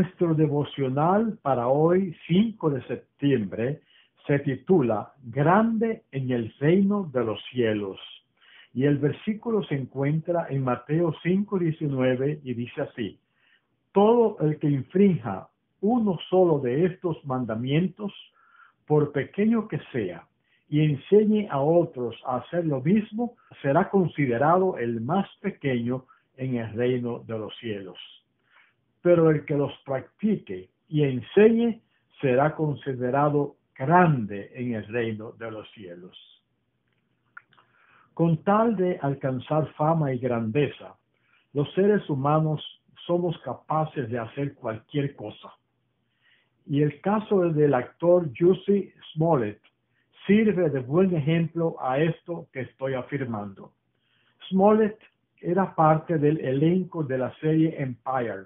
[0.00, 3.82] Nuestro devocional para hoy, 5 de septiembre,
[4.26, 7.98] se titula Grande en el reino de los cielos.
[8.72, 13.18] Y el versículo se encuentra en Mateo 5, 19 y dice así,
[13.92, 15.50] Todo el que infrinja
[15.82, 18.10] uno solo de estos mandamientos,
[18.86, 20.26] por pequeño que sea,
[20.70, 26.06] y enseñe a otros a hacer lo mismo, será considerado el más pequeño
[26.38, 27.98] en el reino de los cielos.
[29.02, 31.80] Pero el que los practique y enseñe
[32.20, 36.16] será considerado grande en el reino de los cielos.
[38.12, 40.96] Con tal de alcanzar fama y grandeza,
[41.54, 42.62] los seres humanos
[43.06, 45.54] somos capaces de hacer cualquier cosa.
[46.66, 49.60] Y el caso del actor Jussie Smollett
[50.26, 53.72] sirve de buen ejemplo a esto que estoy afirmando.
[54.48, 54.98] Smollett
[55.40, 58.44] era parte del elenco de la serie Empire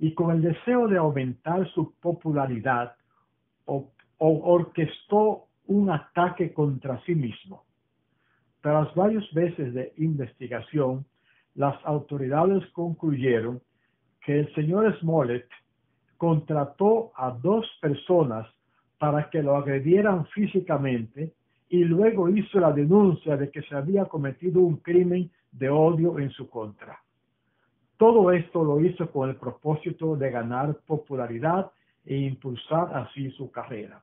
[0.00, 2.96] y con el deseo de aumentar su popularidad
[4.18, 7.64] orquestó un ataque contra sí mismo.
[8.62, 11.04] Tras varios meses de investigación,
[11.54, 13.60] las autoridades concluyeron
[14.24, 15.48] que el señor Smollett
[16.16, 18.46] contrató a dos personas
[18.98, 21.34] para que lo agredieran físicamente
[21.68, 26.30] y luego hizo la denuncia de que se había cometido un crimen de odio en
[26.30, 26.98] su contra.
[28.00, 31.70] Todo esto lo hizo con el propósito de ganar popularidad
[32.06, 34.02] e impulsar así su carrera.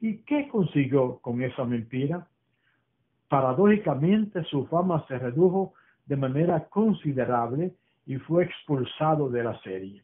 [0.00, 2.26] ¿Y qué consiguió con esa mentira?
[3.28, 5.74] Paradójicamente su fama se redujo
[6.06, 7.74] de manera considerable
[8.06, 10.02] y fue expulsado de la serie.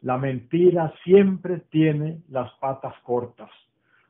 [0.00, 3.50] La mentira siempre tiene las patas cortas,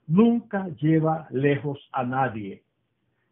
[0.07, 2.63] nunca lleva lejos a nadie.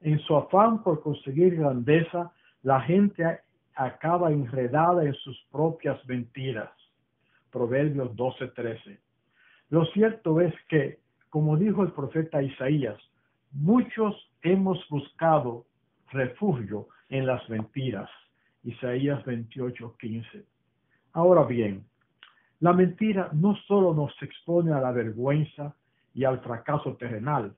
[0.01, 2.33] En su afán por conseguir grandeza,
[2.65, 3.45] la gente
[3.75, 6.71] acaba enredada en sus propias mentiras.
[7.51, 8.99] Proverbios 12:13.
[9.71, 10.99] Lo cierto es que,
[11.31, 12.99] como dijo el profeta Isaías,
[13.53, 15.67] muchos hemos buscado
[16.11, 18.11] refugio en las mentiras.
[18.63, 20.45] Isaías 28:15.
[21.13, 21.85] Ahora bien,
[22.61, 25.75] la mentira no solo nos expone a la vergüenza
[26.15, 27.55] y al fracaso terrenal,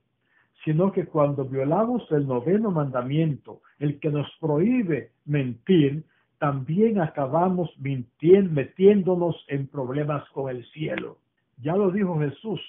[0.65, 6.05] sino que cuando violamos el noveno mandamiento, el que nos prohíbe mentir,
[6.39, 11.19] también acabamos mintiendo, metiéndonos en problemas con el cielo.
[11.59, 12.61] Ya lo dijo Jesús,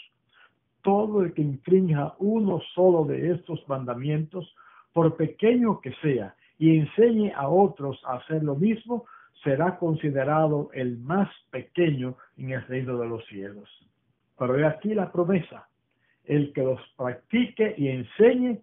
[0.82, 4.56] todo el que infrinja uno solo de estos mandamientos,
[4.94, 9.06] por pequeño que sea, y enseñe a otros a hacer lo mismo,
[9.44, 13.70] será considerado el más pequeño en el reino de los cielos.
[14.38, 15.68] Pero he aquí la promesa,
[16.24, 18.60] el que los practique y enseñe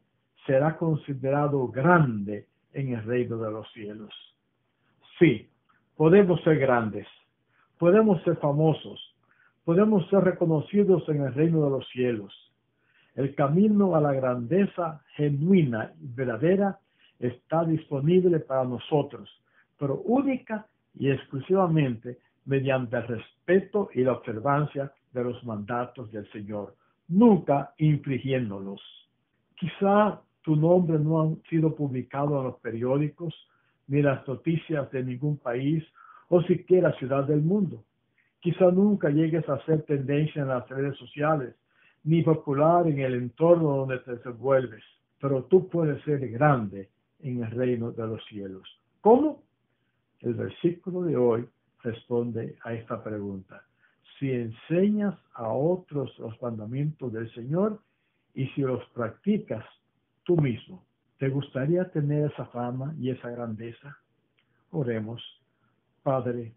[0.46, 4.33] será considerado grande en el reino de los cielos.
[5.18, 5.48] Sí,
[5.96, 7.06] podemos ser grandes,
[7.78, 9.00] podemos ser famosos,
[9.64, 12.34] podemos ser reconocidos en el reino de los cielos.
[13.14, 16.78] El camino a la grandeza genuina y verdadera
[17.20, 19.30] está disponible para nosotros,
[19.78, 26.74] pero única y exclusivamente mediante el respeto y la observancia de los mandatos del Señor,
[27.08, 28.80] nunca infringiéndolos.
[29.54, 33.34] Quizá tu nombre no ha sido publicado en los periódicos,
[33.88, 35.84] ni las noticias de ningún país
[36.28, 37.84] o siquiera ciudad del mundo.
[38.40, 41.54] Quizá nunca llegues a ser tendencia en las redes sociales,
[42.04, 44.82] ni popular en el entorno donde te desenvuelves,
[45.20, 46.90] pero tú puedes ser grande
[47.20, 48.68] en el reino de los cielos.
[49.00, 49.42] ¿Cómo?
[50.20, 51.48] El versículo de hoy
[51.82, 53.62] responde a esta pregunta.
[54.18, 57.80] Si enseñas a otros los mandamientos del Señor
[58.34, 59.64] y si los practicas
[60.24, 60.84] tú mismo,
[61.24, 63.96] ¿te gustaría tener esa fama y esa grandeza?
[64.72, 65.22] Oremos.
[66.02, 66.52] Padre,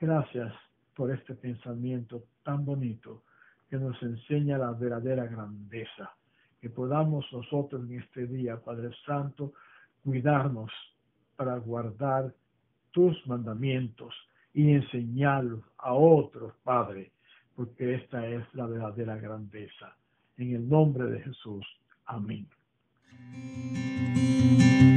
[0.00, 0.54] gracias
[0.96, 3.24] por este pensamiento tan bonito
[3.68, 6.14] que nos enseña la verdadera grandeza.
[6.62, 9.52] Que podamos nosotros en este día, Padre Santo,
[10.02, 10.72] cuidarnos
[11.36, 12.32] para guardar
[12.92, 14.14] tus mandamientos
[14.54, 17.12] y enseñarlos a otros, Padre,
[17.54, 19.94] porque esta es la verdadera grandeza.
[20.38, 21.66] En el nombre de Jesús.
[22.06, 22.48] Amén.
[23.12, 24.89] Música